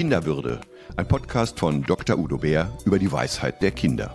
Kinderwürde, 0.00 0.62
ein 0.96 1.06
Podcast 1.06 1.60
von 1.60 1.82
Dr. 1.82 2.18
Udo 2.18 2.38
Bär 2.38 2.72
über 2.86 2.98
die 2.98 3.12
Weisheit 3.12 3.60
der 3.60 3.70
Kinder. 3.70 4.14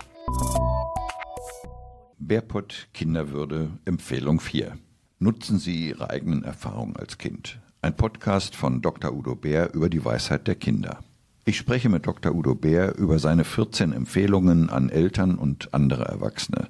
Bärpott 2.17 2.87
Kinderwürde 2.91 3.69
Empfehlung 3.85 4.39
4. 4.39 4.79
Nutzen 5.19 5.59
Sie 5.59 5.89
Ihre 5.89 6.09
eigenen 6.09 6.43
Erfahrungen 6.43 6.95
als 6.95 7.19
Kind. 7.19 7.59
Ein 7.83 7.95
Podcast 7.95 8.55
von 8.55 8.81
Dr. 8.81 9.13
Udo 9.13 9.35
Bär 9.35 9.75
über 9.75 9.87
die 9.87 10.03
Weisheit 10.03 10.47
der 10.47 10.55
Kinder. 10.55 11.03
Ich 11.45 11.55
spreche 11.55 11.89
mit 11.89 12.07
Dr. 12.07 12.33
Udo 12.33 12.55
Bär 12.55 12.97
über 12.97 13.19
seine 13.19 13.43
14 13.43 13.93
Empfehlungen 13.93 14.71
an 14.71 14.89
Eltern 14.89 15.35
und 15.35 15.71
andere 15.75 16.05
Erwachsene. 16.05 16.69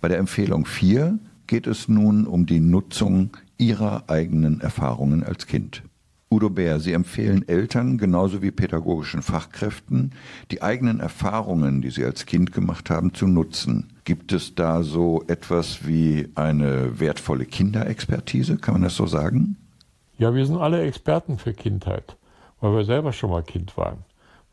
Bei 0.00 0.06
der 0.06 0.18
Empfehlung 0.18 0.66
4 0.66 1.18
geht 1.48 1.66
es 1.66 1.88
nun 1.88 2.28
um 2.28 2.46
die 2.46 2.60
Nutzung 2.60 3.36
Ihrer 3.58 4.08
eigenen 4.08 4.60
Erfahrungen 4.60 5.24
als 5.24 5.48
Kind. 5.48 5.82
Udo 6.32 6.48
Bär, 6.48 6.80
Sie 6.80 6.94
empfehlen 6.94 7.46
Eltern 7.46 7.98
genauso 7.98 8.40
wie 8.40 8.50
pädagogischen 8.50 9.20
Fachkräften, 9.20 10.12
die 10.50 10.62
eigenen 10.62 10.98
Erfahrungen, 10.98 11.82
die 11.82 11.90
sie 11.90 12.06
als 12.06 12.24
Kind 12.24 12.52
gemacht 12.52 12.88
haben, 12.88 13.12
zu 13.12 13.26
nutzen. 13.26 13.92
Gibt 14.04 14.32
es 14.32 14.54
da 14.54 14.82
so 14.82 15.22
etwas 15.28 15.86
wie 15.86 16.30
eine 16.34 16.98
wertvolle 16.98 17.44
Kinderexpertise? 17.44 18.56
Kann 18.56 18.74
man 18.74 18.82
das 18.82 18.96
so 18.96 19.06
sagen? 19.06 19.58
Ja, 20.16 20.34
wir 20.34 20.46
sind 20.46 20.56
alle 20.56 20.80
Experten 20.82 21.36
für 21.36 21.52
Kindheit, 21.52 22.16
weil 22.60 22.74
wir 22.76 22.84
selber 22.86 23.12
schon 23.12 23.30
mal 23.30 23.42
Kind 23.42 23.76
waren. 23.76 23.98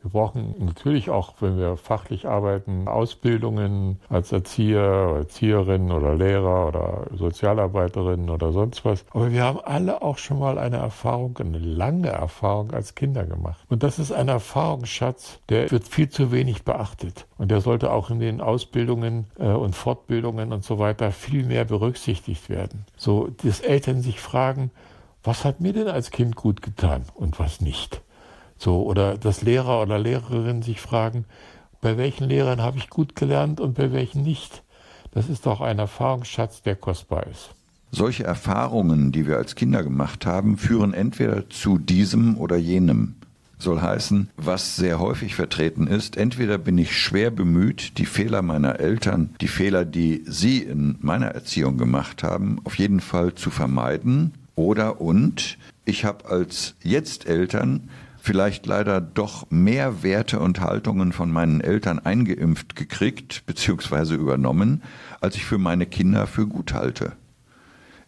Wir 0.02 0.10
brauchen 0.10 0.54
natürlich 0.58 1.10
auch, 1.10 1.34
wenn 1.40 1.58
wir 1.58 1.76
fachlich 1.76 2.26
arbeiten, 2.26 2.88
Ausbildungen 2.88 3.98
als 4.08 4.32
Erzieher, 4.32 5.10
oder 5.10 5.18
Erzieherin 5.18 5.90
oder 5.90 6.14
Lehrer 6.14 6.68
oder 6.68 7.06
Sozialarbeiterin 7.14 8.30
oder 8.30 8.52
sonst 8.52 8.84
was. 8.84 9.04
Aber 9.10 9.30
wir 9.30 9.44
haben 9.44 9.60
alle 9.62 10.02
auch 10.02 10.18
schon 10.18 10.38
mal 10.38 10.58
eine 10.58 10.78
Erfahrung, 10.78 11.36
eine 11.38 11.58
lange 11.58 12.08
Erfahrung 12.08 12.72
als 12.72 12.94
Kinder 12.94 13.24
gemacht. 13.24 13.60
Und 13.68 13.82
das 13.82 13.98
ist 13.98 14.12
ein 14.12 14.28
Erfahrungsschatz, 14.28 15.40
der 15.48 15.70
wird 15.70 15.86
viel 15.86 16.08
zu 16.08 16.32
wenig 16.32 16.64
beachtet. 16.64 17.26
Und 17.38 17.50
der 17.50 17.60
sollte 17.60 17.92
auch 17.92 18.10
in 18.10 18.20
den 18.20 18.40
Ausbildungen 18.40 19.26
äh, 19.38 19.46
und 19.46 19.74
Fortbildungen 19.74 20.52
und 20.52 20.64
so 20.64 20.78
weiter 20.78 21.12
viel 21.12 21.44
mehr 21.44 21.64
berücksichtigt 21.64 22.48
werden. 22.48 22.86
So, 22.96 23.28
dass 23.42 23.60
Eltern 23.60 24.02
sich 24.02 24.20
fragen, 24.20 24.70
was 25.22 25.44
hat 25.44 25.60
mir 25.60 25.72
denn 25.72 25.88
als 25.88 26.10
Kind 26.10 26.34
gut 26.36 26.62
getan 26.62 27.04
und 27.14 27.38
was 27.38 27.60
nicht? 27.60 28.02
So, 28.60 28.82
oder 28.82 29.16
dass 29.16 29.40
Lehrer 29.40 29.80
oder 29.80 29.98
Lehrerinnen 29.98 30.60
sich 30.60 30.82
fragen, 30.82 31.24
bei 31.80 31.96
welchen 31.96 32.28
Lehrern 32.28 32.60
habe 32.60 32.76
ich 32.76 32.90
gut 32.90 33.16
gelernt 33.16 33.58
und 33.58 33.72
bei 33.74 33.90
welchen 33.90 34.22
nicht. 34.22 34.62
Das 35.12 35.30
ist 35.30 35.46
doch 35.46 35.62
ein 35.62 35.78
Erfahrungsschatz, 35.78 36.60
der 36.60 36.76
kostbar 36.76 37.26
ist. 37.26 37.54
Solche 37.90 38.24
Erfahrungen, 38.24 39.12
die 39.12 39.26
wir 39.26 39.38
als 39.38 39.54
Kinder 39.54 39.82
gemacht 39.82 40.26
haben, 40.26 40.58
führen 40.58 40.92
entweder 40.92 41.48
zu 41.48 41.78
diesem 41.78 42.36
oder 42.36 42.56
jenem. 42.56 43.14
Soll 43.58 43.80
heißen, 43.80 44.28
was 44.36 44.76
sehr 44.76 44.98
häufig 44.98 45.34
vertreten 45.34 45.86
ist, 45.86 46.18
entweder 46.18 46.58
bin 46.58 46.76
ich 46.76 46.98
schwer 46.98 47.30
bemüht, 47.30 47.96
die 47.96 48.06
Fehler 48.06 48.42
meiner 48.42 48.78
Eltern, 48.78 49.34
die 49.40 49.48
Fehler, 49.48 49.86
die 49.86 50.22
sie 50.26 50.58
in 50.58 50.96
meiner 51.00 51.28
Erziehung 51.28 51.78
gemacht 51.78 52.22
haben, 52.22 52.60
auf 52.64 52.74
jeden 52.76 53.00
Fall 53.00 53.34
zu 53.34 53.48
vermeiden, 53.48 54.34
oder 54.54 55.00
und 55.00 55.56
ich 55.86 56.04
habe 56.04 56.26
als 56.26 56.74
jetzt 56.82 57.26
Eltern 57.26 57.88
vielleicht 58.20 58.66
leider 58.66 59.00
doch 59.00 59.46
mehr 59.50 60.02
Werte 60.02 60.40
und 60.40 60.60
Haltungen 60.60 61.12
von 61.12 61.30
meinen 61.30 61.60
Eltern 61.60 61.98
eingeimpft 61.98 62.76
gekriegt 62.76 63.44
bzw. 63.46 64.14
übernommen, 64.14 64.82
als 65.20 65.36
ich 65.36 65.44
für 65.44 65.58
meine 65.58 65.86
Kinder 65.86 66.26
für 66.26 66.46
gut 66.46 66.74
halte. 66.74 67.12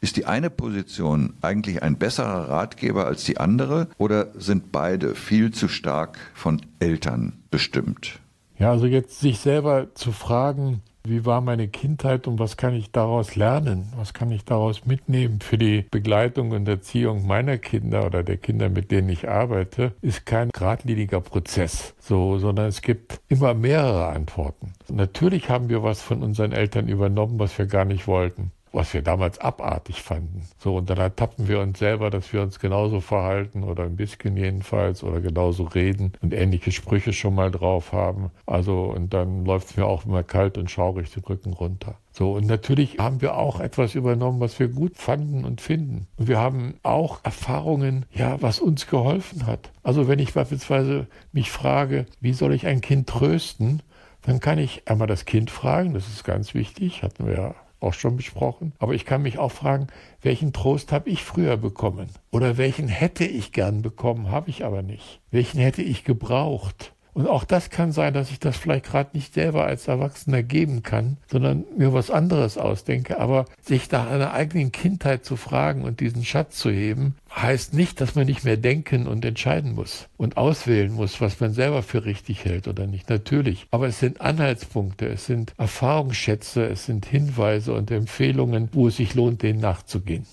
Ist 0.00 0.16
die 0.16 0.26
eine 0.26 0.50
Position 0.50 1.34
eigentlich 1.42 1.82
ein 1.82 1.96
besserer 1.96 2.48
Ratgeber 2.48 3.06
als 3.06 3.24
die 3.24 3.38
andere 3.38 3.88
oder 3.98 4.32
sind 4.34 4.72
beide 4.72 5.14
viel 5.14 5.52
zu 5.52 5.68
stark 5.68 6.18
von 6.34 6.60
Eltern 6.80 7.34
bestimmt? 7.50 8.18
Ja, 8.58 8.70
also 8.70 8.86
jetzt 8.86 9.20
sich 9.20 9.38
selber 9.38 9.94
zu 9.94 10.10
fragen, 10.10 10.82
wie 11.04 11.24
war 11.24 11.40
meine 11.40 11.68
Kindheit 11.68 12.26
und 12.28 12.38
was 12.38 12.56
kann 12.56 12.74
ich 12.74 12.92
daraus 12.92 13.34
lernen? 13.34 13.92
Was 13.96 14.14
kann 14.14 14.30
ich 14.30 14.44
daraus 14.44 14.86
mitnehmen 14.86 15.40
für 15.40 15.58
die 15.58 15.84
Begleitung 15.90 16.52
und 16.52 16.68
Erziehung 16.68 17.26
meiner 17.26 17.58
Kinder 17.58 18.06
oder 18.06 18.22
der 18.22 18.36
Kinder, 18.36 18.68
mit 18.68 18.90
denen 18.90 19.08
ich 19.08 19.28
arbeite, 19.28 19.92
ist 20.00 20.26
kein 20.26 20.50
geradliniger 20.50 21.20
Prozess, 21.20 21.94
so, 21.98 22.38
sondern 22.38 22.66
es 22.66 22.82
gibt 22.82 23.20
immer 23.28 23.54
mehrere 23.54 24.06
Antworten. 24.06 24.72
Natürlich 24.88 25.48
haben 25.48 25.68
wir 25.68 25.82
was 25.82 26.02
von 26.02 26.22
unseren 26.22 26.52
Eltern 26.52 26.88
übernommen, 26.88 27.38
was 27.38 27.56
wir 27.58 27.66
gar 27.66 27.84
nicht 27.84 28.06
wollten 28.06 28.52
was 28.72 28.94
wir 28.94 29.02
damals 29.02 29.38
abartig 29.38 30.02
fanden. 30.02 30.46
So, 30.58 30.76
und 30.76 30.90
dann 30.90 30.98
ertappen 30.98 31.48
wir 31.48 31.60
uns 31.60 31.78
selber, 31.78 32.10
dass 32.10 32.32
wir 32.32 32.42
uns 32.42 32.58
genauso 32.58 33.00
verhalten 33.00 33.62
oder 33.62 33.84
ein 33.84 33.96
bisschen 33.96 34.36
jedenfalls 34.36 35.04
oder 35.04 35.20
genauso 35.20 35.64
reden 35.64 36.12
und 36.22 36.32
ähnliche 36.32 36.72
Sprüche 36.72 37.12
schon 37.12 37.34
mal 37.34 37.50
drauf 37.50 37.92
haben. 37.92 38.30
Also, 38.46 38.84
und 38.84 39.12
dann 39.12 39.44
läuft 39.44 39.70
es 39.70 39.76
mir 39.76 39.86
auch 39.86 40.06
immer 40.06 40.22
kalt 40.22 40.58
und 40.58 40.70
schaurig 40.70 41.10
den 41.12 41.22
Rücken 41.24 41.52
runter. 41.52 41.96
So, 42.12 42.32
und 42.32 42.46
natürlich 42.46 42.98
haben 42.98 43.22
wir 43.22 43.36
auch 43.36 43.60
etwas 43.60 43.94
übernommen, 43.94 44.40
was 44.40 44.58
wir 44.58 44.68
gut 44.68 44.96
fanden 44.96 45.44
und 45.44 45.60
finden. 45.60 46.06
Und 46.16 46.28
wir 46.28 46.38
haben 46.38 46.74
auch 46.82 47.20
Erfahrungen, 47.24 48.06
ja, 48.12 48.40
was 48.40 48.60
uns 48.60 48.86
geholfen 48.86 49.46
hat. 49.46 49.70
Also, 49.82 50.08
wenn 50.08 50.18
ich 50.18 50.34
beispielsweise 50.34 51.06
mich 51.32 51.50
frage, 51.50 52.06
wie 52.20 52.32
soll 52.32 52.52
ich 52.54 52.66
ein 52.66 52.80
Kind 52.80 53.08
trösten, 53.08 53.82
dann 54.22 54.40
kann 54.40 54.58
ich 54.58 54.82
einmal 54.86 55.08
das 55.08 55.24
Kind 55.24 55.50
fragen, 55.50 55.94
das 55.94 56.08
ist 56.08 56.24
ganz 56.24 56.54
wichtig, 56.54 57.02
hatten 57.02 57.26
wir 57.26 57.34
ja 57.34 57.54
auch 57.82 57.94
schon 57.94 58.16
besprochen. 58.16 58.72
Aber 58.78 58.94
ich 58.94 59.04
kann 59.04 59.22
mich 59.22 59.38
auch 59.38 59.52
fragen, 59.52 59.88
welchen 60.20 60.52
Trost 60.52 60.92
habe 60.92 61.10
ich 61.10 61.22
früher 61.22 61.56
bekommen? 61.56 62.08
Oder 62.30 62.56
welchen 62.56 62.88
hätte 62.88 63.24
ich 63.24 63.52
gern 63.52 63.82
bekommen, 63.82 64.30
habe 64.30 64.50
ich 64.50 64.64
aber 64.64 64.82
nicht. 64.82 65.20
Welchen 65.30 65.60
hätte 65.60 65.82
ich 65.82 66.04
gebraucht? 66.04 66.94
Und 67.14 67.26
auch 67.26 67.44
das 67.44 67.68
kann 67.68 67.92
sein, 67.92 68.14
dass 68.14 68.30
ich 68.30 68.40
das 68.40 68.56
vielleicht 68.56 68.86
gerade 68.86 69.10
nicht 69.12 69.34
selber 69.34 69.64
als 69.64 69.86
Erwachsener 69.86 70.42
geben 70.42 70.82
kann, 70.82 71.18
sondern 71.30 71.64
mir 71.76 71.92
was 71.92 72.10
anderes 72.10 72.56
ausdenke. 72.56 73.20
Aber 73.20 73.44
sich 73.60 73.90
nach 73.90 74.10
einer 74.10 74.32
eigenen 74.32 74.72
Kindheit 74.72 75.24
zu 75.24 75.36
fragen 75.36 75.82
und 75.82 76.00
diesen 76.00 76.24
Schatz 76.24 76.56
zu 76.56 76.70
heben, 76.70 77.16
heißt 77.34 77.74
nicht, 77.74 78.00
dass 78.00 78.14
man 78.14 78.26
nicht 78.26 78.44
mehr 78.44 78.56
denken 78.56 79.06
und 79.06 79.24
entscheiden 79.24 79.74
muss 79.74 80.08
und 80.16 80.36
auswählen 80.36 80.92
muss, 80.92 81.20
was 81.20 81.40
man 81.40 81.52
selber 81.52 81.82
für 81.82 82.04
richtig 82.04 82.44
hält 82.44 82.66
oder 82.66 82.86
nicht. 82.86 83.10
Natürlich. 83.10 83.66
Aber 83.70 83.86
es 83.86 83.98
sind 83.98 84.20
Anhaltspunkte, 84.20 85.06
es 85.06 85.26
sind 85.26 85.52
Erfahrungsschätze, 85.58 86.64
es 86.66 86.86
sind 86.86 87.04
Hinweise 87.04 87.74
und 87.74 87.90
Empfehlungen, 87.90 88.68
wo 88.72 88.88
es 88.88 88.96
sich 88.96 89.14
lohnt, 89.14 89.42
denen 89.42 89.60
nachzugehen. 89.60 90.26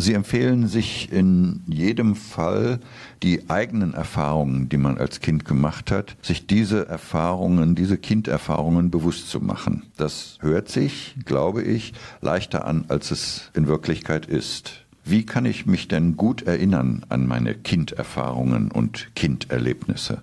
Sie 0.00 0.14
empfehlen 0.14 0.68
sich 0.68 1.10
in 1.10 1.64
jedem 1.66 2.14
Fall 2.14 2.78
die 3.24 3.50
eigenen 3.50 3.94
Erfahrungen, 3.94 4.68
die 4.68 4.76
man 4.76 4.96
als 4.96 5.18
Kind 5.18 5.44
gemacht 5.44 5.90
hat, 5.90 6.16
sich 6.22 6.46
diese 6.46 6.86
Erfahrungen, 6.86 7.74
diese 7.74 7.98
Kinderfahrungen 7.98 8.92
bewusst 8.92 9.28
zu 9.28 9.40
machen. 9.40 9.82
Das 9.96 10.38
hört 10.40 10.68
sich, 10.68 11.16
glaube 11.24 11.62
ich, 11.62 11.94
leichter 12.20 12.64
an, 12.64 12.84
als 12.86 13.10
es 13.10 13.50
in 13.54 13.66
Wirklichkeit 13.66 14.26
ist. 14.26 14.84
Wie 15.04 15.26
kann 15.26 15.44
ich 15.44 15.66
mich 15.66 15.88
denn 15.88 16.16
gut 16.16 16.42
erinnern 16.42 17.04
an 17.08 17.26
meine 17.26 17.54
Kinderfahrungen 17.56 18.70
und 18.70 19.12
Kinderlebnisse? 19.16 20.22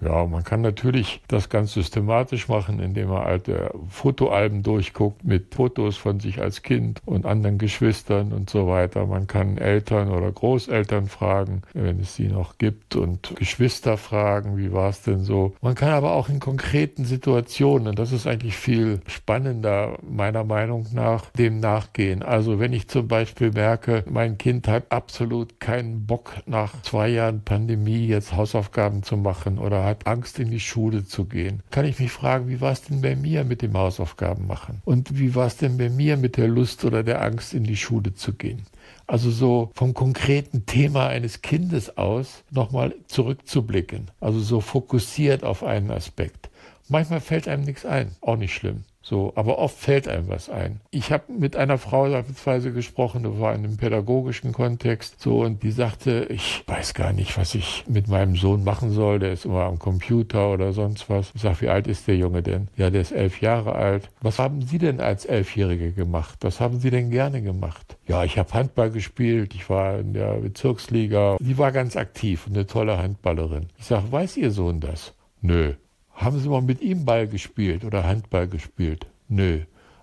Ja, 0.00 0.26
man 0.26 0.44
kann 0.44 0.60
natürlich 0.60 1.22
das 1.28 1.48
ganz 1.48 1.72
systematisch 1.72 2.48
machen, 2.48 2.80
indem 2.80 3.08
man 3.08 3.22
alte 3.22 3.72
Fotoalben 3.88 4.62
durchguckt 4.62 5.24
mit 5.24 5.54
Fotos 5.54 5.96
von 5.96 6.20
sich 6.20 6.40
als 6.40 6.62
Kind 6.62 7.00
und 7.06 7.24
anderen 7.24 7.58
Geschwistern 7.58 8.32
und 8.32 8.50
so 8.50 8.66
weiter. 8.66 9.06
Man 9.06 9.26
kann 9.26 9.56
Eltern 9.56 10.10
oder 10.10 10.30
Großeltern 10.30 11.06
fragen, 11.06 11.62
wenn 11.72 12.00
es 12.00 12.16
sie 12.16 12.28
noch 12.28 12.58
gibt, 12.58 12.96
und 12.96 13.34
Geschwister 13.36 13.96
fragen, 13.96 14.56
wie 14.56 14.72
war 14.72 14.90
es 14.90 15.02
denn 15.02 15.20
so. 15.20 15.54
Man 15.62 15.74
kann 15.74 15.90
aber 15.90 16.12
auch 16.12 16.28
in 16.28 16.40
konkreten 16.40 17.04
Situationen, 17.04 17.88
und 17.88 17.98
das 17.98 18.12
ist 18.12 18.26
eigentlich 18.26 18.56
viel 18.56 19.00
spannender 19.06 19.98
meiner 20.02 20.44
Meinung 20.44 20.86
nach, 20.92 21.30
dem 21.30 21.60
nachgehen. 21.60 22.22
Also 22.22 22.58
wenn 22.58 22.72
ich 22.72 22.88
zum 22.88 23.08
Beispiel 23.08 23.52
merke, 23.52 24.04
mein 24.10 24.38
Kind 24.38 24.68
hat 24.68 24.90
absolut 24.90 25.60
keinen 25.60 26.06
Bock 26.06 26.32
nach 26.46 26.82
zwei 26.82 27.08
Jahren 27.08 27.42
Pandemie 27.42 28.06
jetzt 28.06 28.36
Hausaufgaben 28.36 29.02
zu 29.02 29.16
machen 29.16 29.58
oder 29.58 29.84
hat 29.84 29.93
hat 29.94 30.06
Angst, 30.06 30.38
in 30.38 30.50
die 30.50 30.60
Schule 30.60 31.06
zu 31.06 31.24
gehen. 31.24 31.62
Kann 31.70 31.84
ich 31.84 31.98
mich 31.98 32.10
fragen, 32.10 32.48
wie 32.48 32.60
war 32.60 32.72
es 32.72 32.82
denn 32.82 33.00
bei 33.00 33.14
mir 33.16 33.44
mit 33.44 33.62
dem 33.62 33.76
Hausaufgaben 33.76 34.46
machen? 34.46 34.82
Und 34.84 35.18
wie 35.18 35.34
war 35.34 35.46
es 35.46 35.56
denn 35.56 35.78
bei 35.78 35.88
mir 35.88 36.16
mit 36.16 36.36
der 36.36 36.48
Lust 36.48 36.84
oder 36.84 37.02
der 37.02 37.22
Angst, 37.22 37.54
in 37.54 37.64
die 37.64 37.76
Schule 37.76 38.14
zu 38.14 38.32
gehen? 38.32 38.62
Also 39.06 39.30
so 39.30 39.70
vom 39.74 39.94
konkreten 39.94 40.66
Thema 40.66 41.08
eines 41.08 41.42
Kindes 41.42 41.96
aus 41.96 42.42
nochmal 42.50 42.94
zurückzublicken. 43.06 44.10
Also 44.20 44.40
so 44.40 44.60
fokussiert 44.60 45.44
auf 45.44 45.62
einen 45.62 45.90
Aspekt. 45.90 46.50
Manchmal 46.88 47.20
fällt 47.20 47.48
einem 47.48 47.64
nichts 47.64 47.86
ein, 47.86 48.16
auch 48.20 48.36
nicht 48.36 48.54
schlimm. 48.54 48.84
So, 49.04 49.34
aber 49.36 49.58
oft 49.58 49.76
fällt 49.76 50.08
einem 50.08 50.28
was 50.28 50.48
ein. 50.48 50.80
Ich 50.90 51.12
habe 51.12 51.30
mit 51.30 51.56
einer 51.56 51.76
Frau 51.76 52.08
beispielsweise 52.08 52.72
gesprochen, 52.72 53.22
das 53.22 53.38
war 53.38 53.54
in 53.54 53.62
einem 53.62 53.76
pädagogischen 53.76 54.52
Kontext, 54.52 55.20
so 55.20 55.42
und 55.42 55.62
die 55.62 55.72
sagte, 55.72 56.26
ich 56.30 56.64
weiß 56.66 56.94
gar 56.94 57.12
nicht, 57.12 57.36
was 57.36 57.54
ich 57.54 57.84
mit 57.86 58.08
meinem 58.08 58.34
Sohn 58.34 58.64
machen 58.64 58.92
soll. 58.92 59.18
Der 59.18 59.32
ist 59.32 59.44
immer 59.44 59.64
am 59.64 59.78
Computer 59.78 60.50
oder 60.50 60.72
sonst 60.72 61.10
was. 61.10 61.32
Ich 61.34 61.42
sage, 61.42 61.60
wie 61.60 61.68
alt 61.68 61.86
ist 61.86 62.08
der 62.08 62.16
Junge 62.16 62.42
denn? 62.42 62.68
Ja, 62.76 62.88
der 62.88 63.02
ist 63.02 63.12
elf 63.12 63.42
Jahre 63.42 63.74
alt. 63.74 64.08
Was 64.22 64.38
haben 64.38 64.62
Sie 64.62 64.78
denn 64.78 65.00
als 65.00 65.26
Elfjährige 65.26 65.92
gemacht? 65.92 66.38
Was 66.40 66.58
haben 66.60 66.80
Sie 66.80 66.90
denn 66.90 67.10
gerne 67.10 67.42
gemacht? 67.42 67.98
Ja, 68.06 68.24
ich 68.24 68.38
habe 68.38 68.54
Handball 68.54 68.90
gespielt. 68.90 69.54
Ich 69.54 69.68
war 69.68 69.98
in 69.98 70.14
der 70.14 70.36
Bezirksliga. 70.36 71.36
Sie 71.40 71.58
war 71.58 71.72
ganz 71.72 71.96
aktiv 71.96 72.46
und 72.46 72.54
eine 72.54 72.66
tolle 72.66 72.96
Handballerin. 72.96 73.68
Ich 73.78 73.84
sage, 73.84 74.10
weiß 74.10 74.38
Ihr 74.38 74.50
Sohn 74.50 74.80
das? 74.80 75.12
Nö. 75.42 75.74
Haben 76.14 76.38
Sie 76.38 76.48
mal 76.48 76.62
mit 76.62 76.80
ihm 76.80 77.04
Ball 77.04 77.28
gespielt 77.28 77.84
oder 77.84 78.04
Handball 78.04 78.48
gespielt? 78.48 79.06
Nö. 79.28 79.60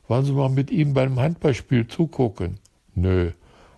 Wollen 0.08 0.26
Sie 0.26 0.34
mal 0.34 0.50
mit 0.50 0.72
ihm 0.72 0.94
beim 0.94 1.20
Handballspiel 1.20 1.88
zugucken? 1.88 2.60
Nö. 2.94 3.32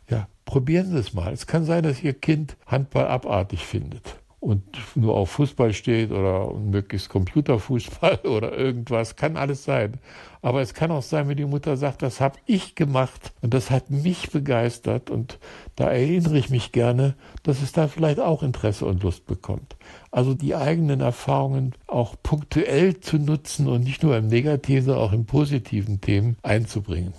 Ja, 0.10 0.28
probieren 0.46 0.92
Sie 0.92 0.98
es 0.98 1.14
mal. 1.14 1.32
Es 1.32 1.48
kann 1.48 1.64
sein, 1.66 1.84
dass 1.84 2.04
Ihr 2.04 2.14
Kind 2.14 2.58
Handball 2.66 3.08
abartig 3.08 3.66
findet 3.66 4.23
und 4.44 4.64
nur 4.96 5.16
auf 5.16 5.32
Fußball 5.32 5.72
steht 5.72 6.12
oder 6.12 6.54
möglichst 6.54 7.08
Computerfußball 7.08 8.20
oder 8.26 8.58
irgendwas, 8.58 9.16
kann 9.16 9.38
alles 9.38 9.64
sein. 9.64 9.94
Aber 10.42 10.62
es 10.62 10.74
kann 10.74 10.92
auch 10.92 11.02
sein, 11.02 11.30
wenn 11.30 11.38
die 11.38 11.46
Mutter 11.46 11.78
sagt, 11.78 12.02
das 12.02 12.20
habe 12.20 12.38
ich 12.46 12.76
gemacht 12.76 13.32
und 13.42 13.54
das 13.54 13.72
hat 13.72 13.90
mich 13.90 14.32
begeistert 14.32 15.10
und 15.10 15.40
da 15.78 15.90
erinnere 15.90 16.38
ich 16.38 16.50
mich 16.50 16.74
gerne, 16.74 17.16
dass 17.44 17.62
es 17.62 17.72
da 17.72 17.88
vielleicht 17.88 18.20
auch 18.20 18.44
Interesse 18.44 18.86
und 18.86 19.02
Lust 19.02 19.26
bekommt. 19.26 19.78
Also 20.12 20.34
die 20.34 20.56
eigenen 20.56 21.00
Erfahrungen 21.00 21.74
auch 21.88 22.16
punktuell 22.22 23.00
zu 23.00 23.20
nutzen 23.20 23.70
und 23.70 23.86
nicht 23.86 24.04
nur 24.04 24.18
im 24.18 24.28
negativen, 24.28 24.84
sondern 24.84 25.06
auch 25.06 25.14
im 25.14 25.26
positiven 25.26 26.02
Themen 26.02 26.36
einzubringen. 26.44 27.14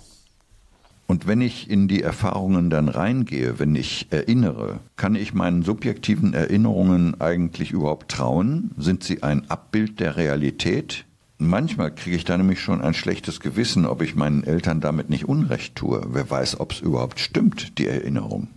Und 1.07 1.27
wenn 1.27 1.41
ich 1.41 1.69
in 1.69 1.87
die 1.87 2.01
Erfahrungen 2.01 2.69
dann 2.69 2.89
reingehe, 2.89 3.59
wenn 3.59 3.75
ich 3.75 4.07
erinnere, 4.09 4.79
kann 4.95 5.15
ich 5.15 5.33
meinen 5.33 5.61
subjektiven 5.61 6.33
Erinnerungen 6.33 7.21
eigentlich 7.21 7.71
überhaupt 7.71 8.09
trauen? 8.09 8.71
Sind 8.77 9.03
sie 9.03 9.21
ein 9.21 9.49
Abbild 9.49 9.99
der 9.99 10.17
Realität? 10.17 11.05
Manchmal 11.37 11.93
kriege 11.93 12.15
ich 12.15 12.23
da 12.23 12.37
nämlich 12.37 12.59
schon 12.61 12.81
ein 12.81 12.93
schlechtes 12.93 13.39
Gewissen, 13.39 13.85
ob 13.85 14.01
ich 14.01 14.15
meinen 14.15 14.43
Eltern 14.43 14.81
damit 14.81 15.09
nicht 15.09 15.27
Unrecht 15.27 15.75
tue. 15.75 16.01
Wer 16.09 16.29
weiß, 16.29 16.59
ob 16.59 16.71
es 16.71 16.79
überhaupt 16.79 17.19
stimmt, 17.19 17.77
die 17.77 17.87
Erinnerung. 17.87 18.47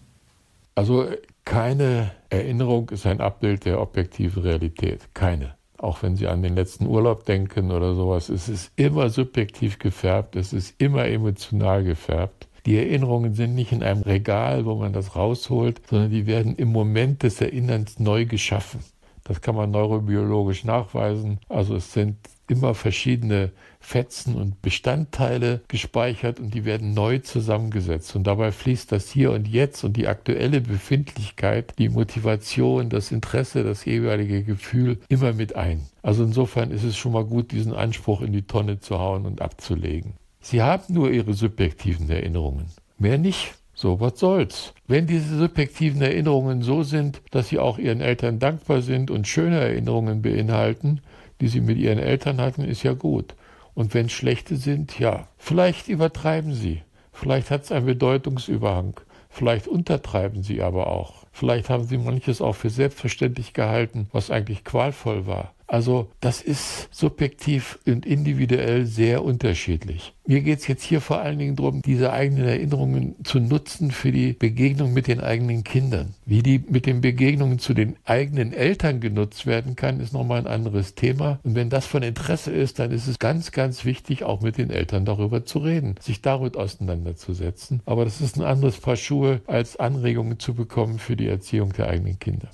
Also 0.75 1.07
keine 1.45 2.13
Erinnerung 2.31 2.89
ist 2.91 3.05
ein 3.05 3.21
Abbild 3.21 3.65
der 3.65 3.81
objektiven 3.81 4.43
Realität. 4.43 5.13
Keine 5.13 5.58
auch 5.79 6.03
wenn 6.03 6.17
Sie 6.17 6.27
an 6.27 6.43
den 6.43 6.55
letzten 6.55 6.87
Urlaub 6.87 7.25
denken 7.25 7.71
oder 7.71 7.95
sowas, 7.95 8.29
es 8.29 8.49
ist 8.49 8.73
immer 8.77 9.11
subjektiv 9.11 9.79
gefärbt, 9.79 10.37
es 10.37 10.53
ist 10.53 10.75
immer 10.79 11.07
emotional 11.07 11.85
gefärbt. 11.85 12.49
Die 12.67 12.77
Erinnerungen 12.77 13.33
sind 13.35 13.55
nicht 13.55 13.73
in 13.73 13.83
einem 13.83 14.03
Regal, 14.03 14.67
wo 14.67 14.75
man 14.75 14.93
das 14.93 15.17
rausholt, 15.17 15.81
sondern 15.89 16.11
die 16.11 16.27
werden 16.27 16.57
im 16.57 16.69
Moment 16.69 17.23
des 17.23 17.41
Erinnerns 17.41 17.99
neu 17.99 18.27
geschaffen. 18.27 18.81
Das 19.29 19.43
kann 19.43 19.55
man 19.55 19.71
neurobiologisch 19.71 20.65
nachweisen. 20.65 21.39
Also 21.51 21.77
es 21.77 21.93
sind 21.93 22.17
immer 22.49 22.75
verschiedene 22.75 23.53
Fetzen 23.79 24.35
und 24.35 24.63
Bestandteile 24.63 25.61
gespeichert 25.69 26.41
und 26.41 26.55
die 26.55 26.65
werden 26.65 26.95
neu 26.95 27.19
zusammengesetzt. 27.19 28.17
Und 28.17 28.27
dabei 28.27 28.53
fließt 28.53 28.91
das 28.91 29.11
Hier 29.11 29.33
und 29.33 29.47
Jetzt 29.47 29.85
und 29.85 29.99
die 29.99 30.09
aktuelle 30.09 30.63
Befindlichkeit, 30.63 31.75
die 31.79 31.91
Motivation, 31.91 32.89
das 32.89 33.13
Interesse, 33.13 33.65
das 33.65 33.85
jeweilige 33.85 34.43
Gefühl 34.43 34.99
immer 35.11 35.35
mit 35.35 35.55
ein. 35.57 35.83
Also 36.03 36.25
insofern 36.25 36.71
ist 36.71 36.85
es 36.85 36.97
schon 36.97 37.13
mal 37.13 37.25
gut, 37.25 37.53
diesen 37.53 37.75
Anspruch 37.75 38.23
in 38.23 38.33
die 38.33 38.47
Tonne 38.47 38.81
zu 38.81 38.99
hauen 38.99 39.27
und 39.27 39.43
abzulegen. 39.43 40.15
Sie 40.41 40.63
haben 40.63 40.95
nur 40.95 41.11
ihre 41.11 41.35
subjektiven 41.35 42.09
Erinnerungen. 42.09 42.67
Mehr 42.99 43.19
nicht. 43.19 43.55
So, 43.81 44.01
was 44.01 44.19
soll's? 44.19 44.75
Wenn 44.89 45.07
diese 45.07 45.39
subjektiven 45.39 46.03
Erinnerungen 46.03 46.63
so 46.63 46.83
sind, 46.83 47.23
dass 47.31 47.47
sie 47.47 47.61
auch 47.61 47.79
ihren 47.79 48.01
Eltern 48.01 48.41
dankbar 48.41 48.83
sind 48.83 49.09
und 49.09 49.29
schöne 49.29 49.61
Erinnerungen 49.61 50.21
beinhalten, 50.21 51.01
die 51.41 51.47
sie 51.47 51.61
mit 51.61 51.79
ihren 51.79 52.01
Eltern 52.01 52.41
hatten, 52.41 52.65
ist 52.65 52.83
ja 52.83 52.95
gut. 52.95 53.37
Und 53.75 53.95
wenn 53.95 54.09
schlechte 54.09 54.57
sind, 54.57 54.99
ja, 54.99 55.29
vielleicht 55.37 55.87
übertreiben 55.87 56.55
sie. 56.55 56.83
Vielleicht 57.13 57.53
hat 57.53 57.63
es 57.63 57.71
einen 57.71 57.87
Bedeutungsüberhang. 57.87 58.99
Vielleicht 59.31 59.69
untertreiben 59.69 60.43
sie 60.43 60.61
aber 60.61 60.89
auch. 60.89 61.25
Vielleicht 61.31 61.71
haben 61.71 61.85
sie 61.85 61.99
manches 61.99 62.41
auch 62.41 62.57
für 62.57 62.71
selbstverständlich 62.71 63.53
gehalten, 63.53 64.09
was 64.11 64.33
eigentlich 64.33 64.65
qualvoll 64.65 65.29
war. 65.29 65.55
Also 65.69 66.09
das 66.21 66.41
ist 66.41 66.89
subjektiv 66.91 67.79
und 67.87 68.07
individuell 68.07 68.87
sehr 68.87 69.23
unterschiedlich. 69.23 70.15
Mir 70.27 70.41
geht 70.41 70.61
es 70.61 70.67
jetzt 70.67 70.83
hier 70.83 71.03
vor 71.03 71.21
allen 71.21 71.39
Dingen 71.39 71.57
darum, 71.57 71.83
diese 71.83 72.11
eigenen 72.11 72.47
Erinnerungen 72.47 73.17
zu 73.23 73.39
nutzen 73.39 73.91
für 73.91 74.11
die 74.11 74.33
Begegnung 74.33 74.95
mit 74.95 75.09
den 75.09 75.21
eigenen 75.21 75.65
Kindern. 75.65 76.15
Wie 76.25 76.43
die 76.43 76.59
mit 76.59 76.87
den 76.87 77.03
Begegnungen 77.03 77.59
zu 77.59 77.75
den 77.75 77.97
eigenen 78.05 78.55
Eltern 78.55 79.01
genutzt 79.01 79.47
werden 79.47 79.77
kann, 79.77 80.01
ist 80.01 80.15
nochmal 80.15 80.41
ein 80.41 80.47
anderes 80.47 80.95
Thema. 80.95 81.39
Und 81.45 81.55
wenn 81.55 81.69
das 81.69 81.87
von 81.87 82.03
Interesse 82.03 82.51
ist, 82.51 82.79
dann 82.79 82.91
ist 82.91 83.07
es 83.07 83.19
ganz, 83.19 83.53
ganz 83.53 83.85
wichtig, 83.85 84.25
auch 84.25 84.41
mit 84.41 84.57
den 84.57 84.71
Eltern 84.71 85.05
darüber 85.05 85.45
zu 85.45 85.59
reden, 85.59 85.97
sich 86.01 86.23
damit 86.23 86.57
auseinanderzusetzen. 86.57 87.83
Aber 87.85 88.05
das 88.05 88.23
ist 88.23 88.37
ein 88.37 88.45
anderes 88.45 88.79
Paar 88.81 88.97
Schuhe, 88.97 89.43
als 89.47 89.77
Anregungen 89.77 90.39
zu 90.39 90.55
bekommen 90.55 90.99
für 90.99 91.17
die 91.17 91.29
Erziehung 91.29 91.75
der 91.75 91.89
eigenen 91.89 92.19
Kinder 92.19 92.49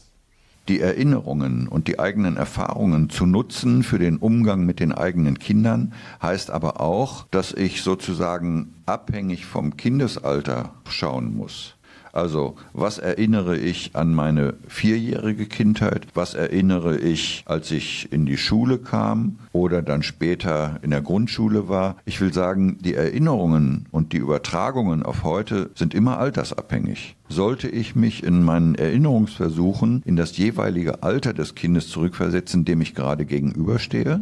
die 0.69 0.81
Erinnerungen 0.81 1.69
und 1.69 1.89
die 1.89 1.99
eigenen 1.99 2.37
Erfahrungen 2.37 3.11
zu 3.11 3.27
nutzen 3.27 3.83
für 3.83 3.99
den 3.99 4.17
Umgang 4.17 4.65
mit 4.65 4.81
den 4.81 4.93
eigenen 4.93 5.39
Kindern, 5.39 5.93
heißt 6.23 6.51
aber 6.51 6.81
auch, 6.81 7.27
dass 7.31 7.53
ich 7.53 7.83
sozusagen 7.83 8.75
abhängig 8.87 9.47
vom 9.47 9.77
Kindesalter 9.77 10.75
schauen 10.89 11.37
muss. 11.37 11.77
Also, 12.15 12.55
was 12.73 12.99
erinnere 12.99 13.59
ich 13.59 13.97
an 13.97 14.15
meine 14.15 14.55
vierjährige 14.69 15.47
Kindheit? 15.47 16.07
Was 16.15 16.35
erinnere 16.35 16.97
ich, 16.97 17.43
als 17.45 17.73
ich 17.73 18.13
in 18.13 18.25
die 18.25 18.37
Schule 18.37 18.79
kam 18.79 19.41
oder 19.51 19.83
dann 19.83 20.05
später 20.05 20.79
in 20.83 20.91
der 20.91 21.03
Grundschule 21.03 21.69
war? 21.69 21.97
Ich 22.05 22.21
will 22.21 22.33
sagen, 22.33 22.79
die 22.81 22.95
Erinnerungen 22.95 23.89
und 23.91 24.13
die 24.13 24.19
Übertragungen 24.19 25.03
auf 25.03 25.25
heute 25.25 25.71
sind 25.75 25.93
immer 25.93 26.19
altersabhängig. 26.19 27.17
Sollte 27.29 27.69
ich 27.69 27.97
mich 27.97 28.23
in 28.23 28.45
meinen 28.45 28.77
Erinnerungsversuchen 28.77 30.05
in 30.05 30.15
das 30.15 30.37
jeweilige 30.37 31.03
Alter 31.03 31.33
des 31.33 31.57
Kindes 31.57 31.89
zurückversetzen, 31.89 32.65
dem 32.65 32.81
ich 32.81 32.95
gerade 32.95 33.25
gegenüberstehe? 33.25 34.21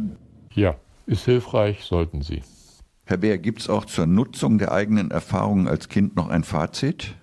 Ja, 0.55 0.77
ist 1.05 1.25
hilfreich, 1.25 1.83
sollten 1.83 2.23
Sie. 2.23 2.41
Herr 3.05 3.17
Bär, 3.17 3.37
gibt 3.37 3.59
es 3.59 3.69
auch 3.69 3.85
zur 3.85 4.07
Nutzung 4.07 4.57
der 4.57 4.71
eigenen 4.71 5.11
Erfahrungen 5.11 5.67
als 5.67 5.89
Kind 5.89 6.15
noch 6.15 6.29
ein 6.29 6.43
Fazit? 6.43 7.13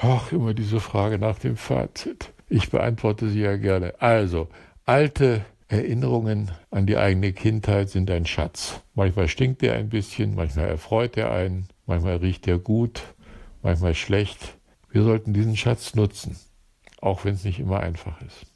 Ach, 0.00 0.30
immer 0.30 0.54
diese 0.54 0.78
Frage 0.78 1.18
nach 1.18 1.40
dem 1.40 1.56
Fazit. 1.56 2.32
Ich 2.48 2.70
beantworte 2.70 3.28
sie 3.28 3.40
ja 3.40 3.56
gerne. 3.56 4.00
Also, 4.00 4.48
alte 4.84 5.44
Erinnerungen 5.66 6.52
an 6.70 6.86
die 6.86 6.96
eigene 6.96 7.32
Kindheit 7.32 7.90
sind 7.90 8.08
ein 8.08 8.24
Schatz. 8.24 8.80
Manchmal 8.94 9.26
stinkt 9.26 9.62
er 9.64 9.74
ein 9.74 9.88
bisschen, 9.88 10.36
manchmal 10.36 10.68
erfreut 10.68 11.16
er 11.16 11.32
einen, 11.32 11.66
manchmal 11.86 12.16
riecht 12.16 12.46
er 12.46 12.58
gut, 12.58 13.02
manchmal 13.62 13.96
schlecht. 13.96 14.56
Wir 14.88 15.02
sollten 15.02 15.34
diesen 15.34 15.56
Schatz 15.56 15.96
nutzen, 15.96 16.36
auch 17.00 17.24
wenn 17.24 17.34
es 17.34 17.42
nicht 17.42 17.58
immer 17.58 17.80
einfach 17.80 18.22
ist. 18.22 18.46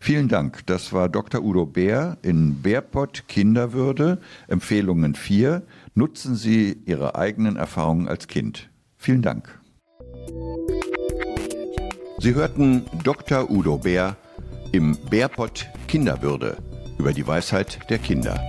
Vielen 0.00 0.26
Dank. 0.26 0.66
Das 0.66 0.92
war 0.92 1.08
Dr. 1.08 1.42
Udo 1.42 1.64
Bär 1.64 2.18
in 2.22 2.60
Bärpott 2.60 3.28
Kinderwürde, 3.28 4.20
Empfehlungen 4.48 5.14
4. 5.14 5.62
Nutzen 5.94 6.34
Sie 6.34 6.76
Ihre 6.86 7.14
eigenen 7.14 7.54
Erfahrungen 7.54 8.08
als 8.08 8.26
Kind. 8.26 8.68
Vielen 8.96 9.22
Dank. 9.22 9.59
Sie 12.20 12.34
hörten 12.34 12.84
Dr. 13.02 13.50
Udo 13.50 13.78
Bär 13.78 14.14
im 14.72 14.94
Bärpott 15.08 15.66
Kinderwürde 15.88 16.58
über 16.98 17.14
die 17.14 17.26
Weisheit 17.26 17.78
der 17.88 17.96
Kinder. 17.96 18.46